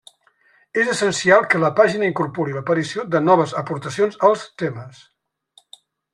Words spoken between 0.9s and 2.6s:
essencial que la pàgina incorpori